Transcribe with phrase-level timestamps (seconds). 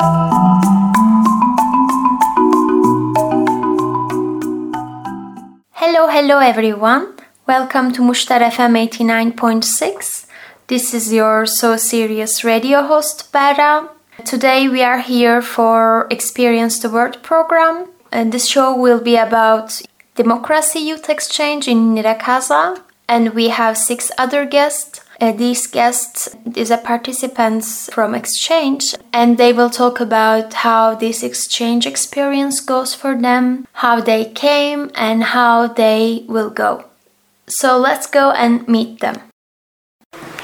[0.00, 0.10] Hello,
[6.06, 7.16] hello everyone.
[7.48, 10.26] Welcome to Mushtar FM 89.6.
[10.68, 13.88] This is your So Serious radio host, Bara.
[14.24, 17.88] Today we are here for Experience the World program.
[18.12, 19.82] And this show will be about
[20.14, 22.82] democracy youth exchange in Nyíregyháza.
[23.08, 29.36] And we have six other guests uh, these guests these a participants from exchange and
[29.36, 35.22] they will talk about how this exchange experience goes for them, how they came and
[35.24, 36.84] how they will go.
[37.48, 39.27] So let's go and meet them.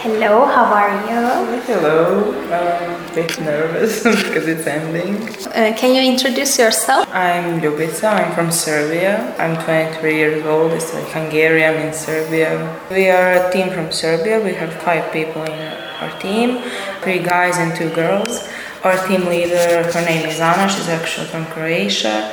[0.05, 1.63] Hello, how are you?
[1.63, 5.17] Hello, I'm a bit nervous because it's ending.
[5.47, 7.09] Uh, can you introduce yourself?
[7.11, 9.35] I'm Ljubica, I'm from Serbia.
[9.39, 12.79] I'm 23 years old, it's like Hungarian in Serbia.
[12.91, 15.59] We are a team from Serbia, we have five people in
[16.03, 16.61] our team,
[17.01, 18.47] three guys and two girls.
[18.85, 22.29] Our team leader, her name is Ana, she's actually from Croatia.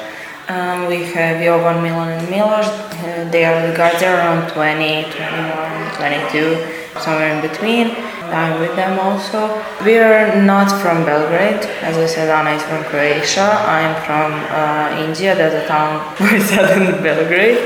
[0.50, 5.04] Um, we have Jovan, Milan and Miloš, uh, they are the guys, they're around 20,
[5.04, 7.96] 21, 22 somewhere in between.
[8.32, 9.62] I'm with them also.
[9.86, 11.64] We are not from Belgrade.
[11.82, 13.48] As I said, Ana is from Croatia.
[13.76, 15.36] I'm from uh, Inđija.
[15.36, 17.60] There's a town right south in Belgrade.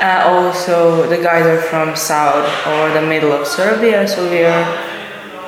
[0.00, 4.66] Uh, also, the guys are from south or the middle of Serbia, so we are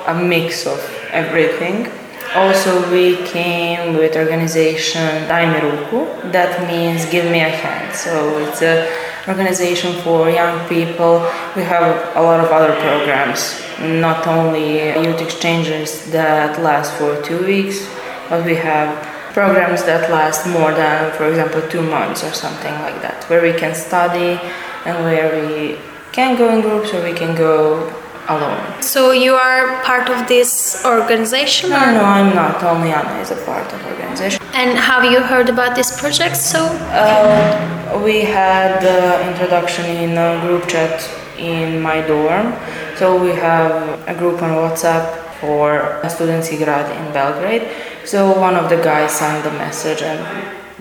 [0.06, 0.80] a mix of
[1.12, 1.86] everything.
[2.34, 6.32] Also, we came with organization Daj mi ruku.
[6.32, 7.94] That means give me a hand.
[7.94, 8.86] So it's an
[9.26, 11.20] organization for young people.
[11.56, 17.44] We have a lot of other programs, not only youth exchanges that last for two
[17.46, 17.88] weeks,
[18.28, 18.88] but we have
[19.32, 23.52] programs that last more than, for example, two months or something like that, where we
[23.52, 24.38] can study
[24.84, 25.78] and where we
[26.12, 27.88] can go in groups or we can go
[28.28, 28.82] alone.
[28.82, 31.70] So you are part of this organization?
[31.70, 32.62] No, no, I'm not.
[32.62, 34.42] Only Ana is a part of the organization.
[34.54, 36.36] And have you heard about this project?
[36.36, 42.54] So uh, we had the introduction in a group chat in my dorm.
[42.96, 43.72] So we have
[44.08, 45.06] a group on WhatsApp
[45.40, 47.70] for Studentski Grad in Belgrade.
[48.04, 50.20] So one of the guys sent the message and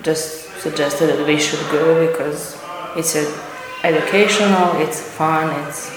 [0.04, 2.58] just suggested that we should go because
[2.96, 3.16] it's
[3.84, 5.97] educational, it's fun, it's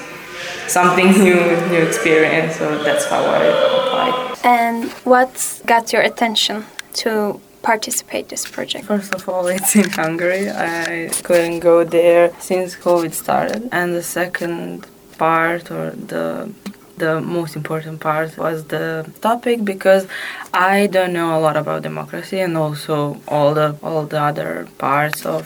[0.71, 1.41] something new,
[1.73, 2.57] new experience.
[2.57, 4.39] So that's how I applied.
[4.45, 6.65] And what got your attention
[7.03, 8.87] to participate this project?
[8.87, 10.51] First of all, it's in Hungary.
[10.51, 13.69] I couldn't go there since COVID started.
[13.73, 14.87] And the second
[15.19, 16.51] part or the
[16.97, 20.07] the most important part was the topic because
[20.53, 25.25] I don't know a lot about democracy and also all the all the other parts
[25.25, 25.45] of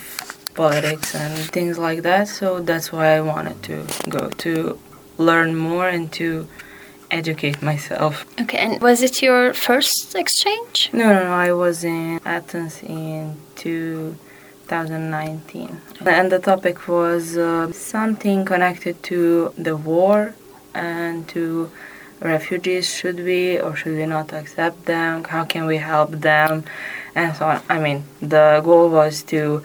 [0.54, 2.26] politics and things like that.
[2.28, 4.78] So that's why I wanted to go to
[5.19, 6.47] learn more and to
[7.10, 8.26] educate myself.
[8.41, 10.91] Okay, and was it your first exchange?
[10.92, 11.32] No, no, no.
[11.32, 15.80] I was in Athens in 2019.
[16.04, 20.34] And the topic was uh, something connected to the war
[20.75, 21.70] and to
[22.20, 22.88] refugees.
[22.88, 25.22] Should we or should we not accept them?
[25.25, 26.64] How can we help them?
[27.14, 27.60] And so on.
[27.69, 29.62] I mean, the goal was to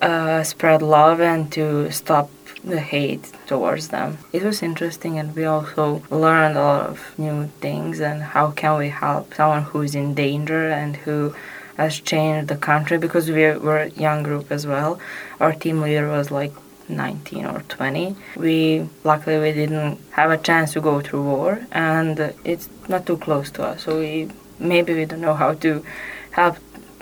[0.00, 2.30] uh, spread love and to stop
[2.64, 4.18] the hate towards them.
[4.32, 8.78] It was interesting and we also learned a lot of new things and how can
[8.78, 11.34] we help someone who is in danger and who
[11.76, 15.00] has changed the country because we were a young group as well.
[15.40, 16.52] Our team leader was like
[16.88, 18.16] 19 or 20.
[18.36, 23.16] We luckily we didn't have a chance to go through war and it's not too
[23.16, 23.84] close to us.
[23.84, 24.28] So we
[24.58, 25.84] maybe we don't know how to
[26.32, 26.56] help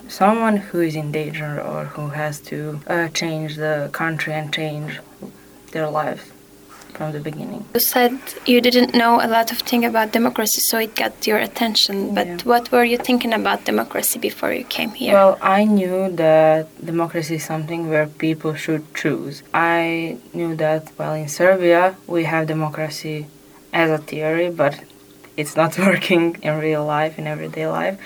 [0.08, 4.98] someone who is in danger or who has to uh, change the country and change
[5.72, 6.30] their lives
[7.00, 7.64] from the beginning.
[7.74, 8.12] You said
[8.52, 12.14] you didn't know a lot of things about democracy, so it got your attention.
[12.14, 12.38] But yeah.
[12.50, 15.14] what were you thinking about democracy before you came here?
[15.14, 19.42] Well, I knew that democracy is something where people should choose.
[19.54, 23.18] I knew that, well, in Serbia, we have democracy
[23.72, 24.74] as a theory, but
[25.36, 27.96] it's not working in real life, in everyday life.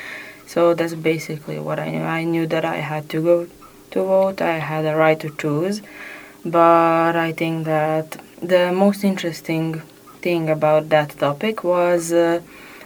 [0.47, 2.05] So that's basically what I knew.
[2.21, 3.37] I knew that I had to go
[3.93, 5.81] to vote, I had a right to choose
[6.45, 9.81] but I think that the most interesting
[10.21, 12.41] thing about that topic was uh,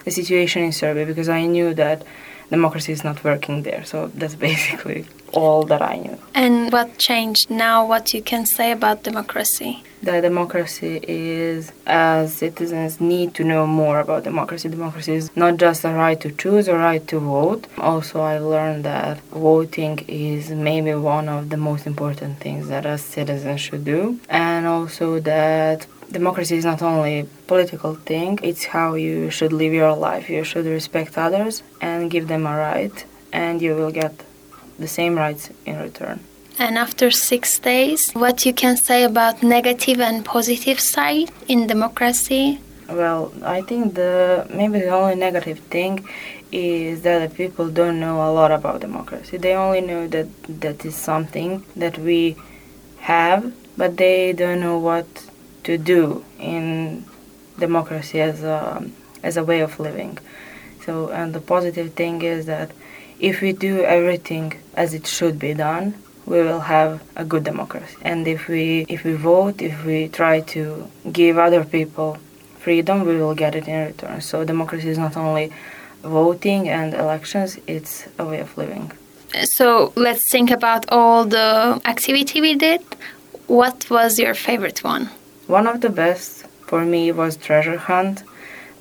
[0.05, 2.03] the situation in Serbia because I knew that
[2.51, 3.85] democracy is not working there.
[3.85, 6.19] So that's basically all that I knew.
[6.35, 7.87] And what changed now?
[7.87, 9.83] What you can say about democracy?
[10.03, 14.69] That democracy is, as citizens need to know more about democracy.
[14.69, 17.67] Democracy is not just a right to choose or right to vote.
[17.79, 23.03] Also, I learned that voting is maybe one of the most important things that us
[23.03, 28.95] citizens should do, and also that democracy is not only a political thing it's how
[28.95, 33.61] you should live your life you should respect others and give them a right and
[33.61, 34.25] you will get
[34.79, 36.19] the same rights in return.
[36.61, 42.61] And after six days, what you can say about negative and positive side in democracy?
[42.89, 46.09] Well, I think the maybe the only negative thing
[46.51, 49.37] is that the people don't know a lot about democracy.
[49.37, 50.29] They only know that
[50.61, 52.37] that is something that we
[52.99, 55.07] have, but they don't know what
[55.65, 57.05] to do in
[57.59, 58.85] democracy as a
[59.23, 60.19] as a way of living.
[60.85, 62.73] So, and the positive thing is that
[63.21, 65.95] if we do everything as it should be done,
[66.29, 67.97] we will have a good democracy.
[68.03, 70.63] And if we if we vote, if we try to
[71.13, 72.19] give other people
[72.59, 74.21] freedom, we will get it in return.
[74.21, 75.51] So democracy is not only
[76.03, 78.93] voting and elections, it's a way of living.
[79.45, 82.83] So let's think about all the activity we did.
[83.47, 85.11] What was your favorite one?
[85.47, 88.23] One of the best for me was treasure hunt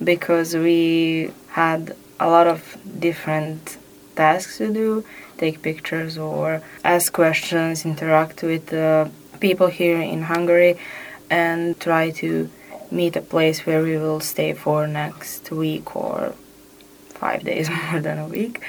[0.03, 3.77] because we had a lot of different
[4.15, 5.05] tasks to do
[5.37, 8.73] take pictures or ask questions interact with
[9.39, 10.77] people here in hungary
[11.29, 12.49] and try to
[12.89, 16.33] meet a place where we will stay for next week or
[17.09, 18.61] five days more than a week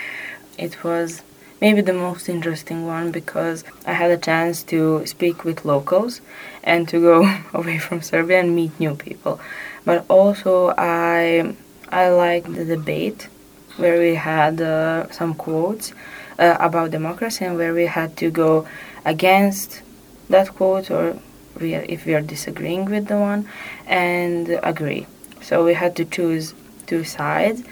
[0.59, 1.23] it was
[1.61, 6.21] maybe the most interesting one because I had a chance to speak with locals
[6.63, 9.41] and to go away from Serbia and meet new people.
[9.85, 11.55] But also I
[11.91, 13.29] I liked the debate
[13.77, 15.93] where we had uh, some quotes
[16.39, 18.67] uh, about democracy and where we had to go
[19.05, 19.83] against
[20.31, 21.19] that quote or
[21.61, 23.49] we, if we are disagreeing with the one
[23.87, 25.07] and agree.
[25.41, 26.55] So we had to choose
[26.87, 27.63] two sides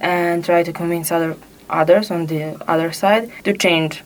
[0.00, 1.36] and try to convince other
[1.70, 4.02] others on the other side to change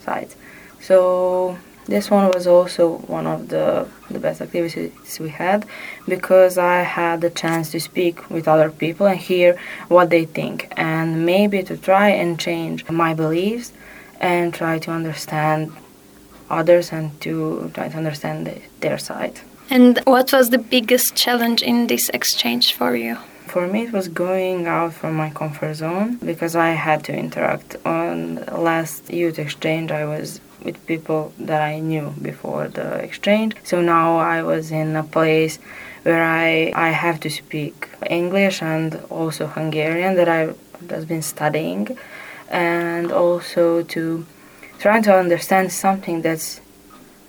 [0.00, 0.36] sides.
[0.80, 5.64] So this one was also one of the, the best activities we had
[6.08, 10.72] because I had the chance to speak with other people and hear what they think
[10.76, 13.72] and maybe to try and change my beliefs
[14.20, 15.72] and try to understand
[16.50, 19.40] others and to try to understand the, their side.
[19.70, 23.16] And what was the biggest challenge in this exchange for you?
[23.46, 27.76] For me, it was going out from my comfort zone because I had to interact.
[27.86, 33.54] On last youth exchange, I was with people that I knew before the exchange.
[33.62, 35.58] So now I was in a place
[36.02, 40.58] where I, I have to speak English and also Hungarian that I've
[40.88, 41.96] just been studying,
[42.50, 44.26] and also to
[44.78, 46.60] trying to understand something that's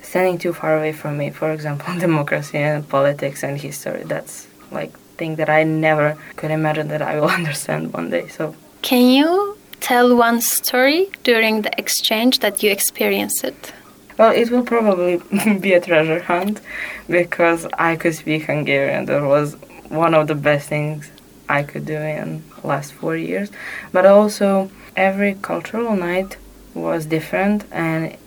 [0.02, 1.30] standing too far away from me.
[1.30, 4.04] For example, democracy and politics and history.
[4.04, 8.28] That's like thing that I never could imagine that I will understand one day.
[8.28, 13.74] So, can you tell one story during the exchange that you experienced it?
[14.18, 15.22] Well, it will probably
[15.60, 16.62] be a treasure hunt
[17.08, 19.06] because I could speak Hungarian.
[19.06, 19.56] That was
[19.90, 21.12] one of the best things
[21.48, 23.52] I could do in last four years.
[23.92, 26.38] But also, every cultural night
[26.74, 28.18] was different and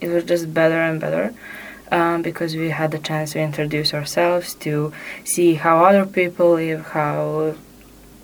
[0.00, 1.34] it was just better and better
[1.92, 4.92] um, because we had the chance to introduce ourselves, to
[5.24, 7.54] see how other people live, how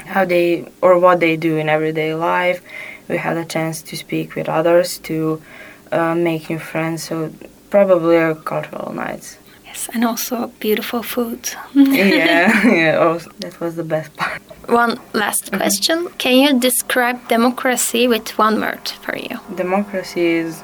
[0.06, 2.62] how they or what they do in everyday life.
[3.08, 5.42] We had a chance to speak with others, to
[5.92, 7.04] uh, make new friends.
[7.04, 7.30] So
[7.70, 9.38] probably our cultural nights.
[9.66, 11.50] Yes, and also beautiful food.
[11.74, 12.96] yeah, yeah.
[12.96, 14.40] Also, that was the best part.
[14.66, 15.56] One last mm-hmm.
[15.56, 16.08] question.
[16.16, 19.38] Can you describe democracy with one word for you?
[19.54, 20.62] Democracy is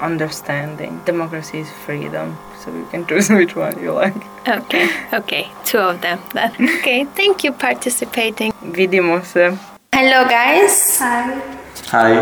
[0.00, 1.00] understanding.
[1.04, 2.36] Democracy is freedom.
[2.64, 4.16] So you can choose which one you like.
[4.48, 6.52] Okay, okay, two of them then.
[6.78, 8.52] Okay, thank you participating.
[8.62, 9.56] Vidimo se.
[9.92, 10.98] Hello guys.
[10.98, 11.40] Hi.
[11.90, 12.12] Hi.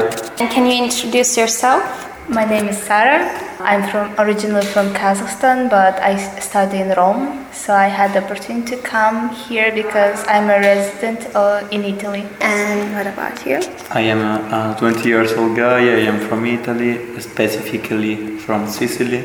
[0.41, 2.06] And can you introduce yourself?
[2.29, 3.23] My name is Sarah.
[3.61, 7.47] I'm from originally from Kazakhstan, but I study in Rome.
[7.53, 12.27] So I had the opportunity to come here because I'm a resident uh, in Italy.
[12.41, 13.61] And what about you?
[13.91, 15.79] I am a, a 20 years old guy.
[15.79, 19.25] I am from Italy, specifically from Sicily,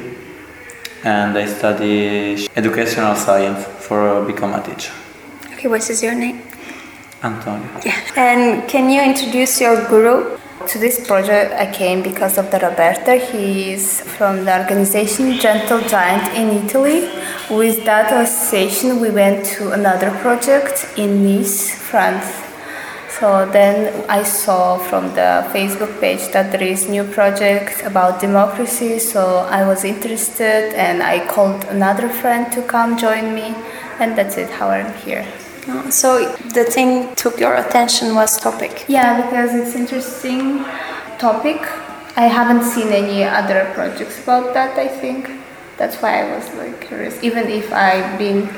[1.03, 4.93] and I study educational science for become a teacher.
[5.53, 6.39] Okay, what is your name?
[7.23, 7.67] Antonio.
[7.83, 7.99] Yeah.
[8.15, 10.40] And can you introduce your group?
[10.67, 13.19] To this project I came because of the Roberto.
[13.19, 17.09] He is from the organization Gentle Giant in Italy.
[17.49, 22.25] With that association we went to another project in Nice, France.
[23.19, 28.97] So then I saw from the Facebook page that there is new project about democracy,
[28.99, 33.53] so I was interested and I called another friend to come join me
[33.99, 35.27] and that's it how I'm here.
[35.89, 38.85] So the thing took your attention was topic.
[38.87, 40.63] Yeah, because it's interesting
[41.19, 41.61] topic.
[42.17, 44.77] I haven't seen any other projects about that.
[44.77, 45.29] I think
[45.77, 47.21] that's why I was like curious.
[47.23, 48.49] Even if I've been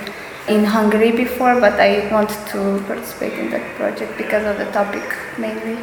[0.48, 5.04] in Hungary before, but I want to participate in that project because of the topic
[5.38, 5.78] mainly.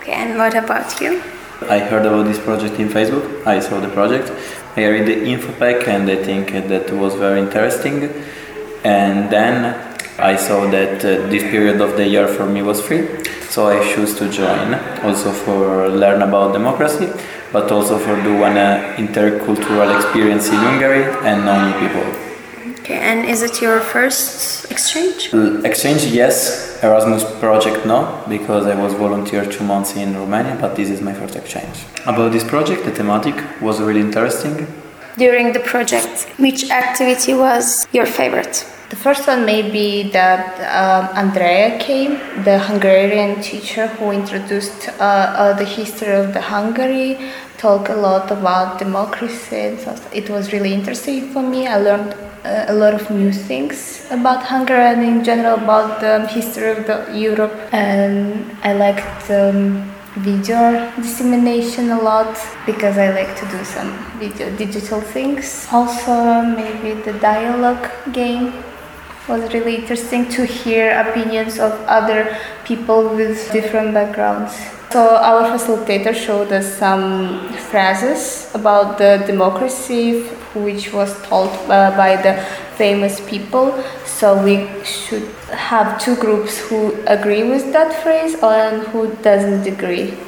[0.00, 1.22] Okay, and what about you?
[1.68, 3.46] I heard about this project in Facebook.
[3.46, 4.30] I saw the project.
[4.76, 8.10] I read the info pack and I think that was very interesting.
[8.84, 9.89] And then
[10.22, 13.08] I saw that uh, this period of the year for me was free,
[13.48, 14.74] so I chose to join.
[15.02, 17.08] Also for learn about democracy,
[17.52, 22.06] but also for do an uh, intercultural experience in Hungary and know new people.
[22.80, 25.30] Okay, and is it your first exchange?
[25.32, 26.82] L- Exchange, yes.
[26.82, 31.12] Erasmus project, no, because I was volunteer two months in Romania, but this is my
[31.12, 31.76] first exchange.
[32.06, 34.66] About this project, the thematic was really interesting.
[35.18, 38.64] During the project, which activity was your favorite?
[38.90, 45.02] The first one may be that um, Andrea came, the Hungarian teacher who introduced uh,
[45.02, 47.16] uh, the history of the Hungary,
[47.56, 49.76] talked a lot about democracy.
[49.76, 51.68] So it was really interesting for me.
[51.68, 56.26] I learned uh, a lot of new things about Hungary and in general about the
[56.26, 57.54] history of the Europe.
[57.72, 64.50] And I liked um, video dissemination a lot because I like to do some video
[64.56, 65.68] digital things.
[65.70, 68.52] Also, maybe the dialogue game
[69.30, 74.52] was really interesting to hear opinions of other people with different backgrounds.
[74.90, 80.22] So our facilitator showed us some phrases about the democracy
[80.54, 82.44] which was told uh, by the
[82.74, 83.80] famous people.
[84.04, 90.18] So we should have two groups who agree with that phrase and who doesn't agree.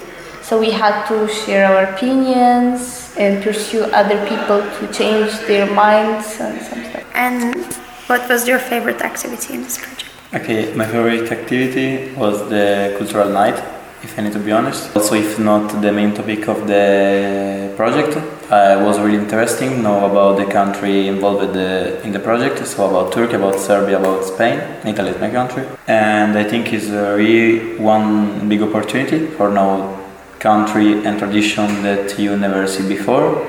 [0.43, 6.39] So we had to share our opinions and pursue other people to change their minds
[6.39, 7.05] and some stuff.
[7.15, 10.11] And what was your favorite activity in this project?
[10.35, 13.63] Okay, my favorite activity was the cultural night,
[14.03, 14.95] if I need to be honest.
[14.97, 18.17] Also, if not the main topic of the project,
[18.51, 19.83] uh, was really interesting.
[19.83, 24.59] Know about the country involved in the project, so about Turkey, about Serbia, about Spain.
[24.87, 29.99] Italy is my country, and I think it's really one big opportunity for now
[30.39, 33.47] country and tradition that you never see before,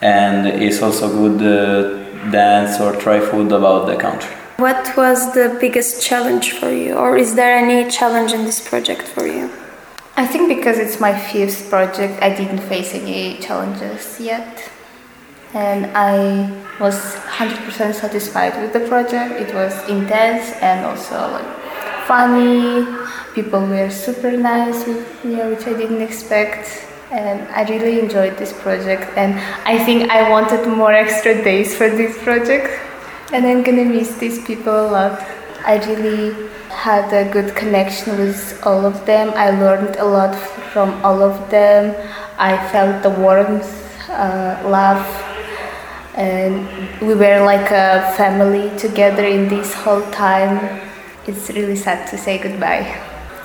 [0.00, 1.99] and it's also good uh,
[2.30, 4.34] dance or try food about the country.
[4.56, 9.02] What was the biggest challenge for you, or is there any challenge in this project
[9.02, 9.50] for you?
[10.16, 14.70] I think because it's my fifth project, I didn't face any challenges yet.
[15.54, 16.96] And I was
[17.40, 19.40] 100% satisfied with the project.
[19.40, 21.50] It was intense and also like
[22.06, 22.86] funny.
[23.34, 26.86] People were super nice with me, which I didn't expect.
[27.10, 29.10] And I really enjoyed this project.
[29.16, 29.34] And
[29.66, 32.68] I think I wanted more extra days for this project.
[33.32, 35.20] And I'm gonna miss these people a lot.
[35.64, 39.32] I really had a good connection with all of them.
[39.34, 40.34] I learned a lot
[40.72, 41.94] from all of them.
[42.38, 43.68] I felt the warmth,
[44.08, 45.04] uh, love,
[46.14, 46.66] and
[47.00, 50.80] we were like a family together in this whole time.
[51.26, 52.86] It's really sad to say goodbye.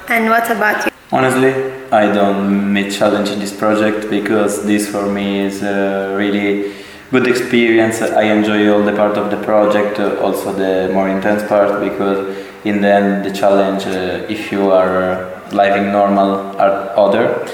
[0.07, 0.94] And what about you?
[1.11, 1.53] Honestly,
[1.91, 6.73] I don't meet challenge in this project because this for me is a really
[7.11, 8.01] good experience.
[8.01, 12.35] I enjoy all the part of the project, uh, also the more intense part because
[12.65, 17.47] in the end the challenge, uh, if you are living normal, are other.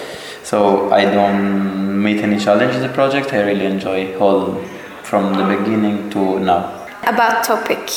[0.44, 3.34] So I don't meet any challenge in the project.
[3.34, 4.56] I really enjoy all
[5.04, 6.88] from the beginning to now.
[7.04, 7.90] About topic.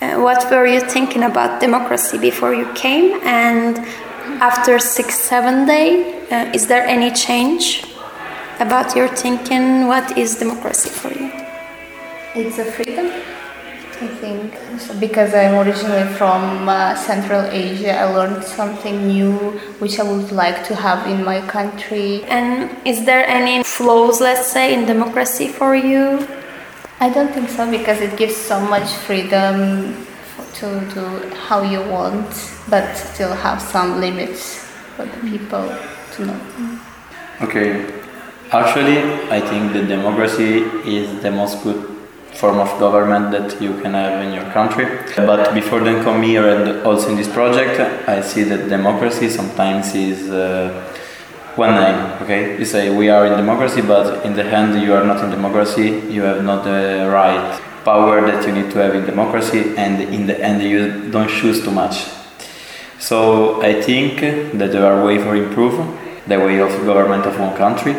[0.00, 3.84] Uh, what were you thinking about democracy before you came, and
[4.40, 7.84] after six, seven day, uh, is there any change
[8.60, 9.86] about your thinking?
[9.86, 11.32] What is democracy for you?
[12.34, 13.06] It's a freedom,
[14.00, 14.54] I think.
[14.78, 19.32] So because I'm originally from uh, Central Asia, I learned something new
[19.80, 22.22] which I would like to have in my country.
[22.24, 26.26] And is there any flaws, let's say, in democracy for you?
[27.00, 30.06] I don't think so because it gives so much freedom
[30.60, 31.04] to do
[31.46, 32.28] how you want,
[32.68, 34.64] but still have some limits
[34.96, 35.64] for the people
[36.12, 36.40] to know.
[37.42, 37.86] Okay,
[38.50, 38.98] actually,
[39.30, 41.98] I think the democracy is the most good
[42.32, 44.86] form of government that you can have in your country.
[45.16, 49.94] But before then come here and also in this project, I see that democracy sometimes
[49.94, 50.94] is uh,
[51.56, 52.22] one name.
[52.22, 55.30] Okay, you say we are in democracy, but in the end you are not in
[55.30, 56.02] democracy.
[56.08, 60.22] You have not the right power that you need to have in democracy, and in
[60.30, 61.96] the end you don't choose too much.
[63.08, 63.18] So
[63.70, 64.20] I think
[64.60, 65.76] that there are ways for improve
[66.30, 67.94] the way of government of one country.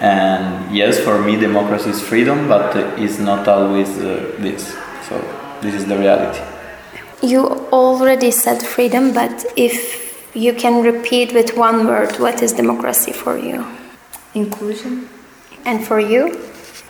[0.00, 0.44] And
[0.80, 4.04] yes, for me, democracy is freedom, but it's not always uh,
[4.44, 4.62] this.
[5.08, 5.14] So
[5.62, 6.42] this is the reality.
[7.32, 9.74] You already said freedom, but if
[10.34, 13.58] you can repeat with one word, what is democracy for you?
[14.34, 15.08] Inclusion.
[15.64, 16.22] And for you?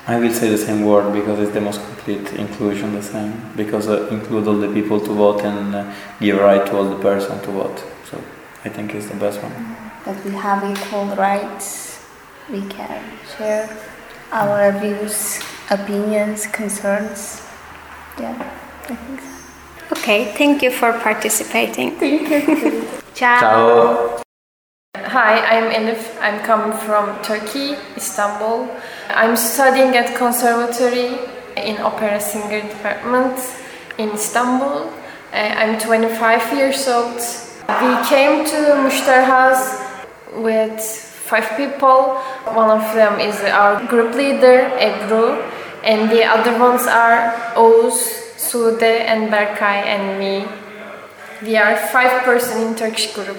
[0.08, 3.32] I will say the same word because it's the most complete inclusion, the same.
[3.56, 6.96] Because uh, include all the people to vote and uh, give right to all the
[6.96, 7.78] person to vote.
[8.10, 8.18] So
[8.64, 9.52] I think it's the best one.
[10.06, 12.00] that we have equal rights.
[12.50, 13.02] We can
[13.36, 13.68] share
[14.32, 17.42] our views, opinions, concerns.
[18.18, 18.34] Yeah,
[18.88, 19.96] I think so.
[19.98, 21.98] Okay, thank you for participating.
[21.98, 22.88] Thank you.
[23.14, 23.40] Ciao.
[23.40, 24.22] Ciao.
[25.06, 26.20] Hi, I'm Elif.
[26.20, 28.68] I'm coming from Turkey, Istanbul.
[29.08, 31.16] I'm studying at conservatory
[31.56, 33.38] in opera singer department
[33.96, 34.92] in Istanbul.
[35.32, 37.16] Uh, I'm 25 years old.
[37.68, 39.80] We came to Mushtarhaz
[40.42, 42.18] with five people.
[42.52, 45.40] One of them is our group leader, Ebru,
[45.84, 50.46] and the other ones are Oğuz, Sude, and Berkay, and me.
[51.40, 53.38] We are five person in Turkish group.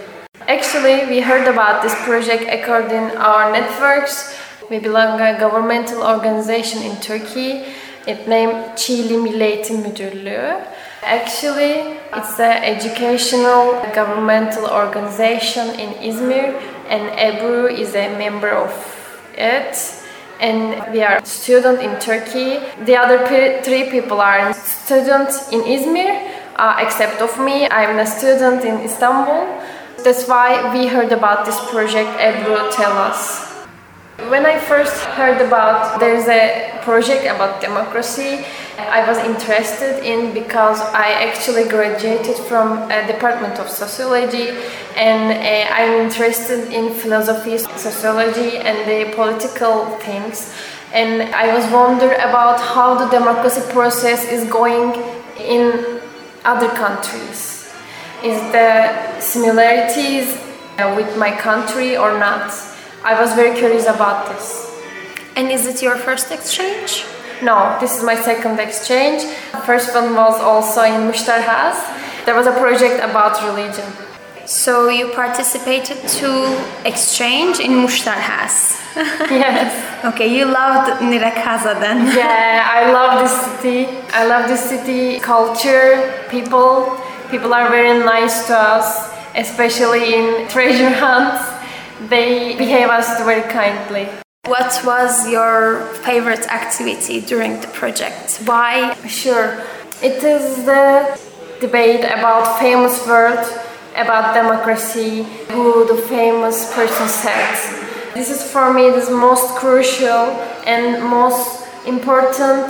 [0.49, 4.35] Actually, we heard about this project according our networks.
[4.67, 7.65] We belong a governmental organization in Turkey.
[8.07, 10.57] It named Çiğli Milli Müdürlüğü.
[11.03, 16.55] Actually, it's an educational governmental organization in Izmir,
[16.89, 18.71] and Ebru is a member of
[19.37, 19.93] it.
[20.39, 22.59] And we are student in Turkey.
[22.85, 23.19] The other
[23.61, 26.11] three people are students in Izmir,
[26.55, 27.67] uh, except of me.
[27.69, 29.45] I'm a student in Istanbul.
[30.03, 33.49] That's why we heard about this project Ebru tell us.
[34.29, 38.45] When I first heard about there's a project about democracy,
[38.77, 44.49] I was interested in because I actually graduated from a department of sociology
[44.95, 50.53] and uh, I'm interested in philosophy, sociology and the political things.
[50.93, 54.95] And I was wonder about how the democracy process is going
[55.37, 56.01] in
[56.45, 57.58] other countries.
[58.23, 60.35] Is the similarities
[60.77, 62.51] uh, with my country or not?
[63.03, 64.69] I was very curious about this.
[65.37, 67.05] And is it your first exchange?
[67.41, 69.23] No, this is my second exchange.
[69.53, 72.25] The First one was also in Mushtarhaz.
[72.25, 73.85] There was a project about religion.
[74.45, 76.29] So you participated to
[76.83, 78.75] exchange in Mushtarhas.
[79.29, 80.03] yes.
[80.03, 82.07] okay, you loved Nyíregyháza then.
[82.17, 83.87] Yeah, I love this city.
[84.11, 86.99] I love this city culture, people.
[87.31, 91.43] People are very nice to us, especially in treasure hunts.
[92.09, 94.07] They behave us very kindly.
[94.45, 98.41] What was your favorite activity during the project?
[98.45, 98.95] Why?
[99.07, 99.63] Sure.
[100.01, 101.19] It is the
[101.59, 103.45] debate about famous word
[103.95, 108.13] about democracy, who the famous person said.
[108.13, 110.31] This is for me the most crucial
[110.65, 112.69] and most important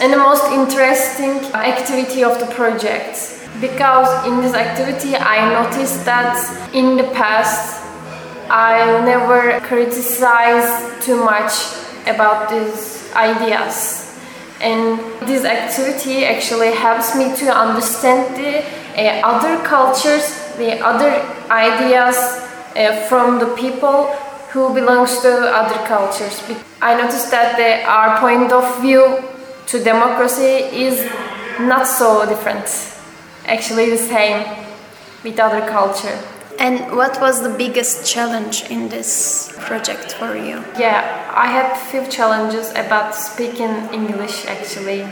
[0.00, 3.35] and the most interesting activity of the project.
[3.60, 6.36] Because in this activity I noticed that
[6.74, 7.82] in the past
[8.48, 11.52] I never criticize too much
[12.06, 14.02] about these ideas.
[14.60, 18.64] And this activity actually helps me to understand the
[18.96, 20.24] uh, other cultures,
[20.56, 21.10] the other
[21.50, 22.16] ideas
[22.76, 24.06] uh, from the people
[24.50, 26.42] who belongs to other cultures.
[26.80, 29.22] I noticed that the, our point of view
[29.66, 31.04] to democracy is
[31.60, 32.95] not so different.
[33.46, 34.44] Actually, the same
[35.22, 36.18] with other culture.
[36.58, 40.64] And what was the biggest challenge in this project for you?
[40.78, 45.06] Yeah, I had few challenges about speaking English actually.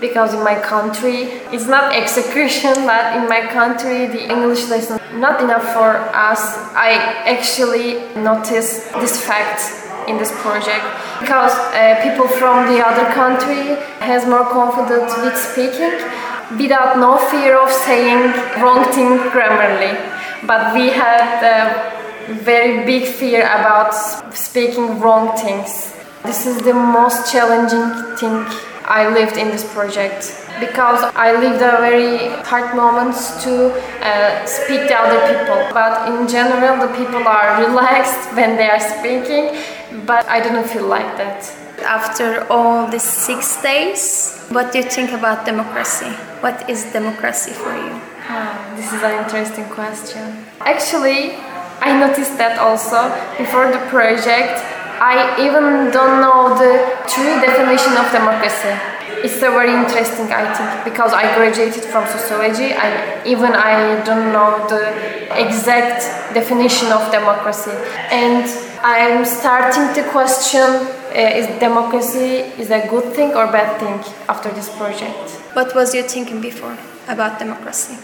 [0.00, 5.42] Because in my country, it's not execution, but in my country, the English lesson not
[5.42, 6.56] enough for us.
[6.74, 6.92] I
[7.26, 9.60] actually noticed this fact
[10.08, 10.84] in this project
[11.20, 15.92] because uh, people from the other country has more confidence with speaking
[16.58, 19.94] without no fear of saying wrong thing grammarly
[20.46, 23.92] but we had a very big fear about
[24.34, 25.94] speaking wrong things.
[26.24, 28.44] This is the most challenging thing
[28.84, 34.88] I lived in this project because I lived a very hard moments to uh, speak
[34.88, 35.68] to other people.
[35.72, 39.56] But in general, the people are relaxed when they are speaking,
[40.06, 41.59] but I didn't feel like that.
[41.82, 46.10] After all these six days, what do you think about democracy?
[46.40, 48.00] What is democracy for you?
[48.28, 50.44] Ah, this is an interesting question.
[50.60, 51.34] Actually,
[51.80, 54.60] I noticed that also before the project.
[55.00, 56.72] I even don't know the
[57.08, 58.74] true definition of democracy.
[59.24, 62.72] It's a very interesting, I think, because I graduated from sociology.
[62.72, 64.84] I even I don't know the
[65.36, 67.72] exact definition of democracy,
[68.12, 68.44] and
[68.84, 74.48] I'm starting to question: Uh, is democracy is a good thing or bad thing after
[74.50, 75.18] this project?
[75.54, 77.96] What was you thinking before about democracy?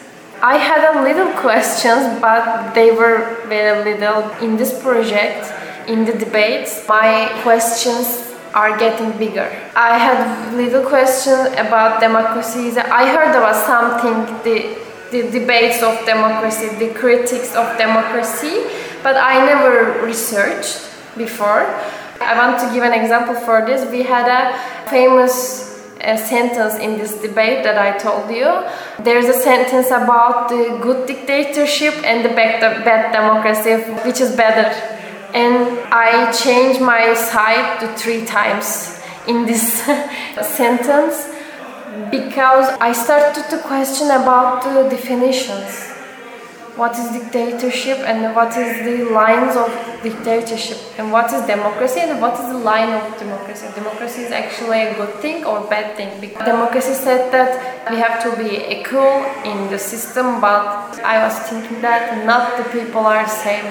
[0.43, 5.53] I had a little questions, but they were very little in this project.
[5.87, 9.49] In the debates, my questions are getting bigger.
[9.77, 12.77] I had little question about democracy.
[12.77, 18.67] I heard about something the the debates of democracy, the critics of democracy,
[19.05, 21.63] but I never researched before.
[22.21, 23.89] I want to give an example for this.
[23.91, 25.67] We had a famous
[26.01, 28.49] uh, sentence in this debate that I told you.
[29.03, 34.37] There's a sentence about the good dictatorship and the bad, the bad democracy, which is
[34.37, 34.69] better.
[35.35, 39.83] And I changed my side to three times in this
[40.43, 41.29] sentence
[42.11, 45.96] because I started to question about the definitions
[46.77, 49.69] what is dictatorship and what is the lines of
[50.03, 50.79] dictatorship?
[50.99, 53.67] And what is democracy and what is the line of democracy?
[53.75, 56.21] Democracy is actually a good thing or bad thing?
[56.21, 61.39] Because democracy said that we have to be equal in the system but i was
[61.49, 63.65] thinking that not the people are the same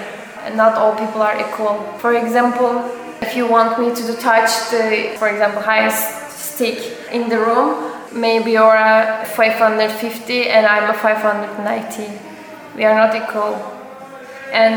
[0.46, 1.76] and not all people are equal.
[2.00, 2.90] For example
[3.22, 6.80] if you want me to touch the for example highest stick
[7.12, 12.35] in the room maybe you're a 550 and i'm a 590
[12.76, 13.56] we are not equal.
[14.52, 14.76] And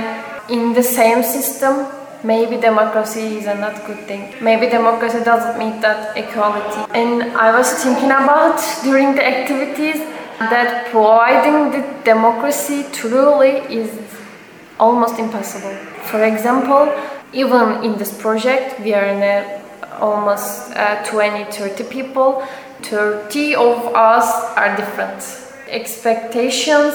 [0.50, 1.86] in the same system,
[2.24, 4.34] maybe democracy is a not good thing.
[4.40, 6.92] Maybe democracy doesn't mean that equality.
[6.94, 9.98] And I was thinking about during the activities
[10.38, 13.90] that providing the democracy truly is
[14.78, 15.74] almost impossible.
[16.10, 16.92] For example,
[17.32, 19.58] even in this project, we are in a
[20.00, 22.46] almost uh, 20 30 people
[22.82, 25.20] 30 of us are different
[25.68, 26.94] expectations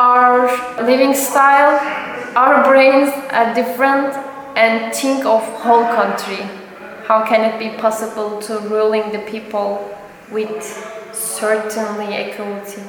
[0.00, 0.48] our
[0.82, 1.76] living style,
[2.34, 4.14] our brains are different
[4.56, 6.42] and think of whole country.
[7.04, 9.94] How can it be possible to ruling the people
[10.30, 10.62] with
[11.12, 12.82] certainly equality?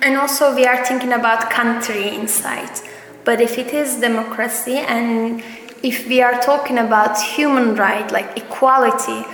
[0.00, 2.80] And also we are thinking about country inside.
[3.24, 5.42] But if it is democracy and
[5.82, 9.26] if we are talking about human right like equality,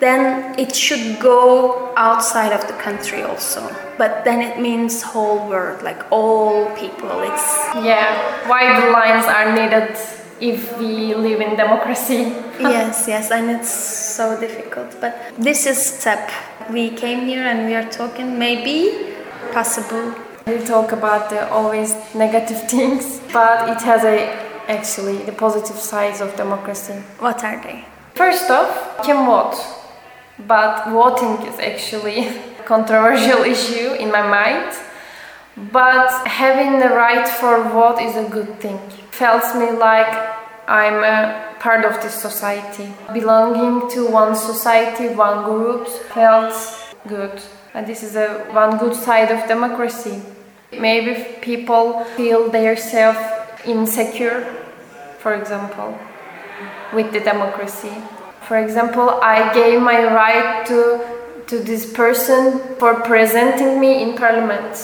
[0.00, 3.74] then it should go outside of the country also.
[3.98, 7.22] But then it means whole world like all people.
[7.22, 7.48] It's
[7.82, 9.96] yeah why the lines are needed
[10.40, 12.32] if we live in democracy?
[12.60, 14.96] Yes yes and it's so difficult.
[15.00, 16.30] But this is step.
[16.70, 18.38] We came here and we are talking.
[18.38, 19.14] Maybe
[19.52, 20.14] possible.
[20.46, 24.16] We talk about the always negative things but it has a
[24.68, 26.94] actually the positive sides of democracy.
[27.18, 27.84] What are they?
[28.14, 29.75] First off can vote
[30.38, 32.26] but voting is actually
[32.60, 34.76] a controversial issue in my mind.
[35.72, 38.78] But having the right for vote is a good thing.
[39.10, 40.12] Feels me like
[40.68, 42.92] I'm a part of this society.
[43.12, 46.52] Belonging to one society, one group felt
[47.08, 47.40] good.
[47.72, 50.20] And this is a one good side of democracy.
[50.72, 53.18] Maybe people feel themselves
[53.64, 54.44] insecure,
[55.20, 55.98] for example,
[56.92, 57.92] with the democracy.
[58.46, 61.04] For example, I gave my right to,
[61.48, 64.76] to this person for presenting me in parliament.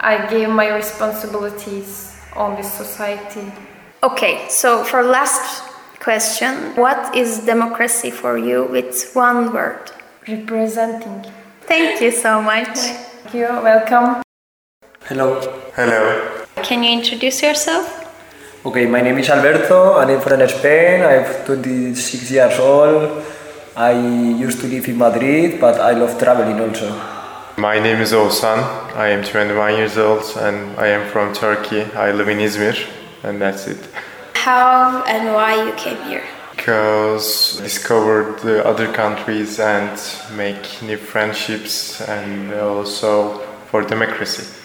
[0.00, 3.52] I gave my responsibilities on this society.
[4.02, 5.62] Okay, so for last
[6.00, 9.92] question, what is democracy for you with one word?
[10.26, 11.24] Representing.
[11.60, 12.76] Thank you so much.
[12.76, 13.46] Thank you.
[13.62, 14.22] Welcome.
[15.04, 15.40] Hello.
[15.76, 16.44] Hello.
[16.64, 18.03] Can you introduce yourself?
[18.66, 21.02] Okay, my name is Alberto and I'm from Spain.
[21.02, 23.22] I'm 26 years old.
[23.76, 26.88] I used to live in Madrid, but I love traveling also.
[27.58, 28.64] My name is Oğuzhan.
[28.96, 31.82] I am 21 years old and I am from Turkey.
[31.94, 32.74] I live in Izmir
[33.22, 33.86] and that's it.
[34.32, 36.24] How and why you came here?
[36.56, 39.92] Because discovered the other countries and
[40.38, 44.63] make new friendships and also for democracy.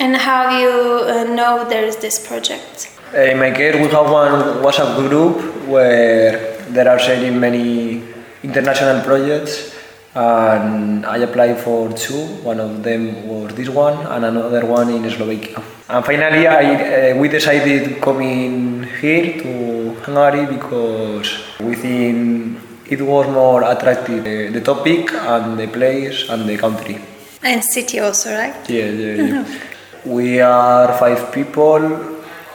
[0.00, 2.88] And how you uh, know there is this project?
[3.12, 8.04] In my case, we have one WhatsApp group where there are sharing many
[8.44, 9.74] international projects,
[10.14, 12.26] and I applied for two.
[12.46, 15.60] One of them was this one, and another one in Slovakia.
[15.88, 23.26] And finally, I, uh, we decided coming here to Hungary because we think it was
[23.26, 27.00] more attractive the, the topic and the place and the country.
[27.42, 28.54] And city also, right?
[28.70, 29.60] Yeah, yeah, yeah.
[30.08, 31.84] We are five people,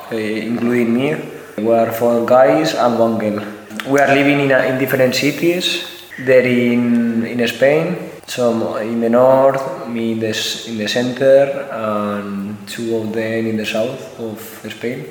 [0.10, 1.14] uh, including me.
[1.62, 3.46] We are four guys and one girl.
[3.86, 5.86] We are living in, in different cities.
[6.18, 10.34] They're in, in Spain, some in the north, me in the,
[10.68, 14.42] in the center, and two of them in the south of
[14.74, 15.06] Spain.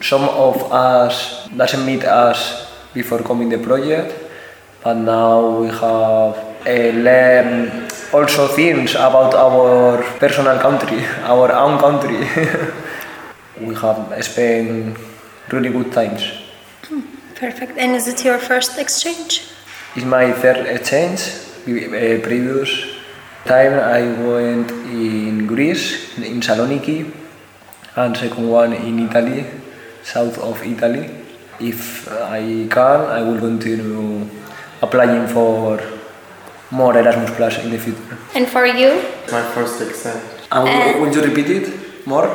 [0.00, 4.14] Some of us doesn't meet us before coming the project,
[4.84, 12.18] but now we have uh, learned also things about our personal country, our own country.
[13.60, 14.96] we have spent
[15.50, 16.22] really good times.
[17.34, 17.78] Perfect.
[17.78, 19.46] And is it your first exchange?
[19.94, 21.20] It's my third exchange.
[21.68, 22.70] Uh, previous
[23.44, 27.12] time I went in Greece, in Saloniki,
[27.94, 29.44] and second one in Italy,
[30.02, 31.10] south of Italy.
[31.60, 34.26] If I can, I will continue
[34.82, 35.97] applying for
[36.70, 38.18] more Erasmus Plus in the future.
[38.34, 39.02] And for you?
[39.32, 40.20] My first exam.
[40.52, 42.28] And Uh, will you repeat it more?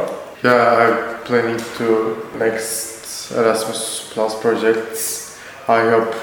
[0.44, 5.38] Yeah, I'm planning to next Erasmus Plus projects.
[5.68, 6.14] I hope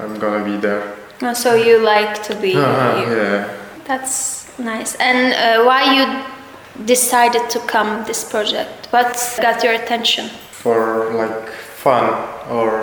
[0.00, 0.82] I'm gonna be there.
[1.22, 3.22] Oh, So you like to be Uh-huh, here.
[3.22, 3.44] yeah.
[3.86, 4.94] That's nice.
[5.00, 6.04] And uh, why you
[6.84, 8.86] decided to come this project?
[8.90, 10.30] What got your attention?
[10.52, 11.48] For like
[11.82, 12.04] fun
[12.50, 12.82] or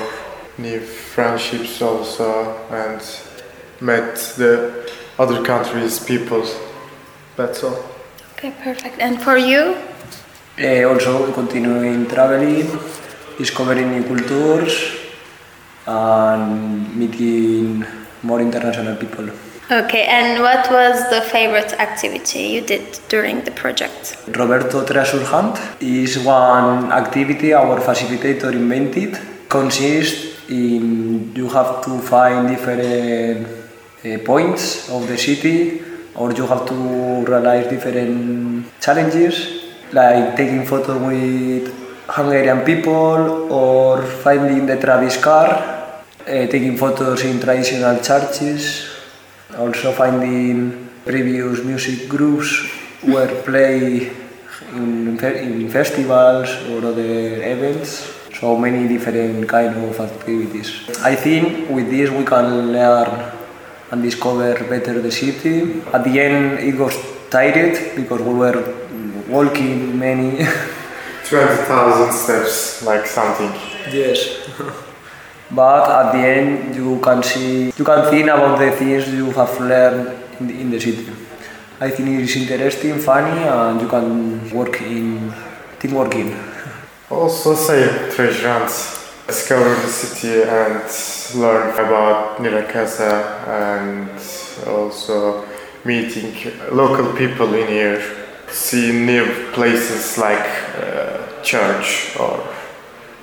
[0.58, 0.80] new
[1.16, 3.02] friendships also and
[3.82, 6.44] met the other countries people.
[7.36, 7.78] That's all.
[8.34, 9.00] Okay, perfect.
[9.00, 9.76] And for you?
[10.58, 12.68] Uh, also continuing traveling,
[13.38, 14.96] discovering new cultures,
[15.86, 17.86] and meeting
[18.24, 19.30] more international people.
[19.72, 24.16] Okay, and what was the favorite activity you did during the project?
[24.28, 29.20] Roberto Treasure Hunt is one activity our facilitator invented.
[29.50, 33.65] Consists in you have to find different
[34.06, 35.82] uh, points of the city,
[36.16, 41.74] or you have to realize different challenges, like taking photos with
[42.08, 48.90] Hungarian people, or finding the Travis car, uh, taking photos in traditional churches,
[49.58, 52.68] also finding previous music groups
[53.04, 54.12] were play
[54.74, 58.12] in, in festivals or other events.
[58.40, 60.90] So many different kind of activities.
[61.02, 63.35] I think with this we can learn
[63.96, 66.96] and discover better the city at the end it was
[67.30, 68.58] tired because we were
[69.28, 70.46] walking many
[71.30, 73.52] 20,000 steps, like something.
[73.92, 74.48] Yes.
[75.52, 79.60] but at the end, you can see, you can think about the things you have
[79.60, 81.08] learned in the, in the city.
[81.80, 85.34] I think it is interesting, funny, and you can work in
[85.80, 86.30] teamworking.
[87.10, 89.05] Also say treasure hunts.
[89.28, 90.84] Discover the city and
[91.42, 94.08] learn about Nyíregyháza and
[94.68, 95.44] also
[95.84, 96.32] meeting
[96.72, 98.04] local people in here.
[98.50, 102.38] See new places like uh, church or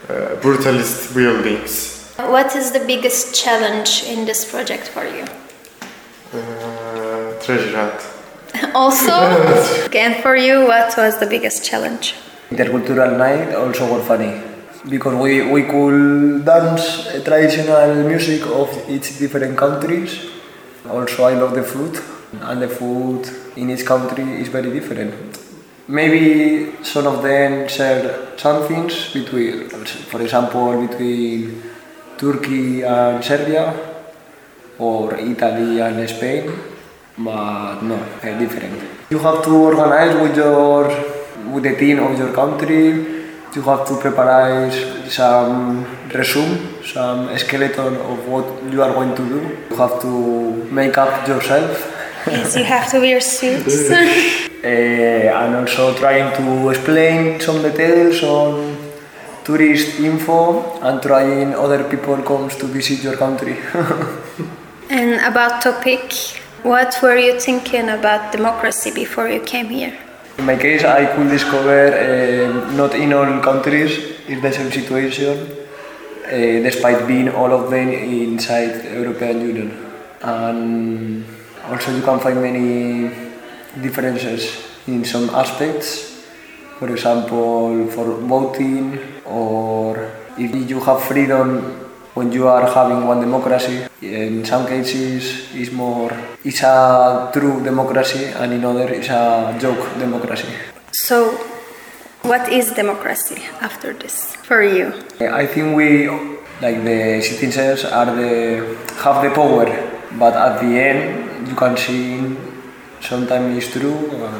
[0.08, 2.12] uh, brutalist buildings.
[2.16, 5.24] What is the biggest challenge in this project for you?
[6.34, 8.00] Uh, treasure hunt.
[8.74, 9.12] Also?
[9.86, 12.16] okay, and for you, what was the biggest challenge?
[12.50, 14.51] Intercultural night also were funny
[14.88, 20.30] because we, we could dance traditional music of each different countries.
[20.88, 22.00] Also, I love the food,
[22.40, 25.14] and the food in each country is very different.
[25.88, 31.62] Maybe some of them share some things between, for example, between
[32.18, 33.74] Turkey and Serbia,
[34.78, 36.52] or Italy and Spain,
[37.18, 38.82] but no, uh, different.
[39.10, 40.88] You have to organize with your
[41.52, 43.21] with the team of your country.
[43.54, 44.70] You have to prepare
[45.10, 49.40] some resume, some skeleton of what you are going to do.
[49.70, 51.70] You have to make up yourself.
[52.26, 53.90] Yes, you have to wear suits.
[53.90, 58.76] Uh, and also trying to explain some details on
[59.44, 63.58] tourist info and trying other people comes to visit your country.
[64.88, 66.14] and about topic,
[66.62, 69.98] what were you thinking about democracy before you came here?
[70.42, 73.92] In my case, I could discover uh, not in all countries
[74.26, 75.38] is the same situation,
[76.26, 76.30] uh,
[76.66, 79.70] despite being all of them inside European Union.
[80.20, 81.24] And
[81.70, 83.14] also, you can find many
[83.80, 86.26] differences in some aspects.
[86.80, 91.81] For example, for voting, or if you have freedom
[92.14, 93.86] when you are having one democracy.
[94.02, 96.12] In some cases, it's more
[96.44, 100.48] it's a true democracy, and in other, it's a joke democracy.
[100.92, 101.38] So,
[102.22, 104.92] what is democracy after this for you?
[105.20, 106.08] I think we,
[106.60, 109.66] like the citizens, are the have the power,
[110.18, 112.36] but at the end, you can see
[113.00, 114.34] sometimes it's true, but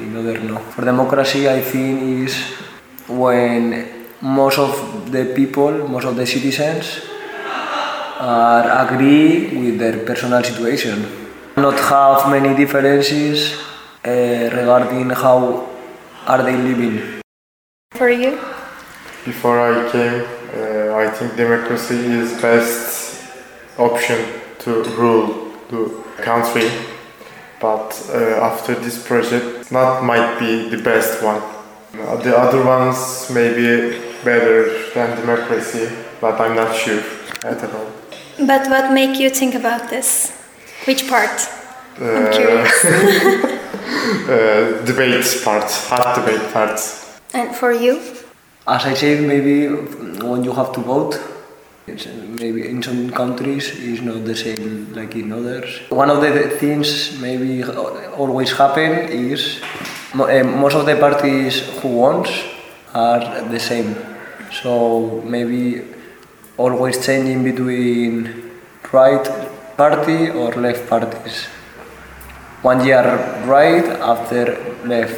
[0.00, 0.58] in other no.
[0.74, 2.34] For democracy, I think is
[3.08, 7.02] when most of the people, most of the citizens,
[8.18, 11.04] are agree with their personal situation,
[11.58, 13.52] not have many differences
[14.02, 15.68] uh, regarding how
[16.26, 17.20] are they living.
[17.92, 18.40] For you?
[19.26, 20.24] Before I came,
[20.56, 23.22] uh, I think democracy is best
[23.78, 24.24] option
[24.60, 26.70] to rule the country.
[27.60, 31.42] But uh, after this project, not might be the best one.
[31.92, 35.88] The other ones may be better than democracy,
[36.20, 37.02] but I'm not sure
[37.44, 37.88] at all.
[38.38, 40.32] But what make you think about this?
[40.86, 41.36] Which part?
[42.00, 42.84] I'm Uh, curious.
[44.28, 46.80] uh, debate part, hot debate part.
[47.34, 48.00] and for you?
[48.66, 51.20] As I said, maybe when you have to vote,
[51.86, 52.06] it's,
[52.40, 55.68] maybe in some countries it's not the same like in others.
[55.90, 57.62] One of the things maybe
[58.16, 58.90] always happen
[59.30, 59.60] is
[60.28, 62.30] eh, most of the parties who wants
[62.94, 63.94] are the same.
[64.52, 65.82] So maybe
[66.56, 68.50] always changing between
[68.92, 69.24] right
[69.76, 71.46] party or left parties.
[72.62, 73.02] One year
[73.46, 74.44] right after
[74.84, 75.16] left,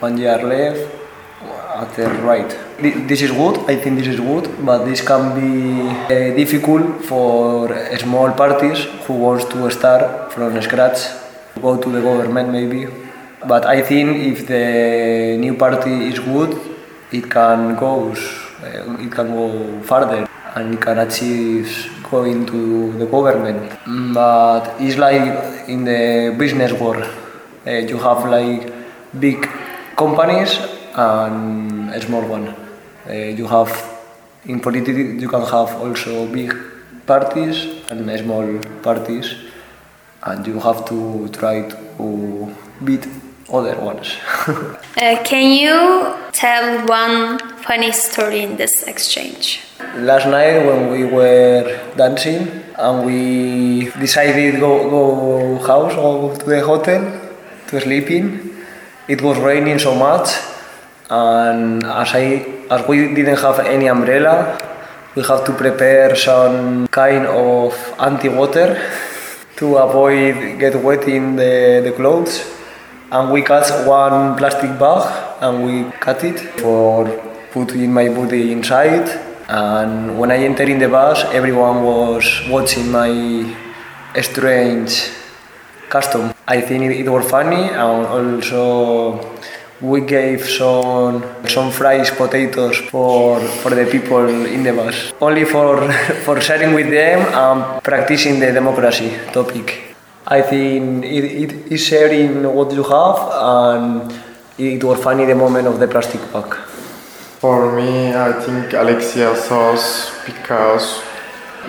[0.00, 0.86] one year left
[1.74, 2.50] after right.
[2.80, 7.04] Thi- This is good, I think this is good, but this can be uh, difficult
[7.04, 7.68] for
[7.98, 10.98] small parties who wants to start from scratch,
[11.60, 12.86] go to the government maybe.
[13.46, 16.58] But I think if the new party is good,
[17.12, 23.72] it can go, it can go further and it can achieve going to the government.
[24.14, 27.04] But it's like in the business world,
[27.66, 28.72] uh, you have like
[29.18, 29.48] big
[29.96, 30.58] companies
[30.94, 32.48] and a small one.
[33.08, 33.70] Uh, you have
[34.46, 36.54] in politics you can have also big
[37.06, 39.34] parties and small parties,
[40.22, 43.06] and you have to try to beat
[43.52, 44.16] other ones.
[44.96, 49.60] Uh, can you tell one funny story in this exchange?
[49.96, 56.62] Last night when we were dancing and we decided go go house go to the
[56.64, 57.02] hotel
[57.68, 58.56] to sleep in,
[59.06, 60.30] it was raining so much
[61.10, 64.56] and as I as we didn't have any umbrella,
[65.14, 68.80] we have to prepare some kind of anti-water
[69.56, 72.55] to avoid get wet in the, the clothes
[73.12, 75.02] and we cut one plastic bag
[75.40, 77.06] and we cut it for
[77.52, 79.08] putting my body inside.
[79.48, 83.54] And when I entered in the bus everyone was watching my
[84.20, 85.10] strange
[85.88, 86.32] custom.
[86.48, 89.36] I think it, it was funny and also
[89.80, 95.92] we gave some some fries potatoes for for the people in the bus only for
[96.24, 99.85] for sharing with them and practicing the democracy topic
[100.26, 104.12] i think it, it is sharing what you have and
[104.58, 106.54] it was funny the moment of the plastic bag
[107.40, 111.02] For me, I think Alexia sauce because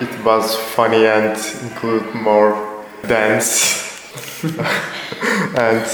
[0.00, 4.42] it was funny and include more dance.
[5.56, 5.84] and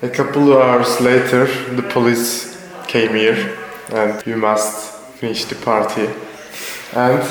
[0.00, 2.56] a couple of hours later, the police
[2.88, 3.58] came here
[3.92, 6.08] and we must finish the party.
[6.96, 7.22] And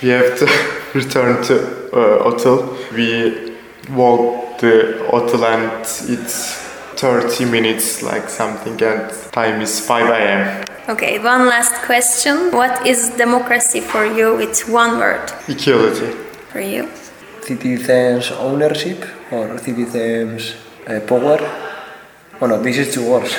[0.00, 0.46] we have to
[0.94, 1.54] return to
[1.92, 2.76] uh, hotel.
[2.94, 3.47] We
[3.90, 5.44] walked the hotel
[5.82, 6.54] it's
[6.96, 10.64] 30 minutes like something and time is 5 a.m.
[10.88, 12.50] Okay, one last question.
[12.50, 14.38] What is democracy for you?
[14.40, 16.12] It's one word Equality.
[16.52, 16.88] for you.
[17.42, 20.54] citizens ownership or citizens
[20.86, 21.38] uh, power
[22.40, 23.32] oh no this is two words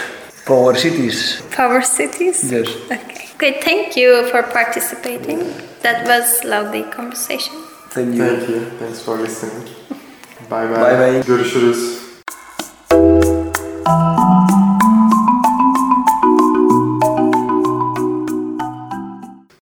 [0.46, 2.38] power cities Power cities?
[2.52, 3.26] yes Okay.
[3.36, 5.40] Okay, thank you for participating.
[5.86, 7.56] That was lovely conversation.
[7.96, 8.60] thank you Thank you.
[8.82, 9.99] Thanks for listening.
[10.52, 11.24] Bay bay.
[11.26, 12.00] Görüşürüz.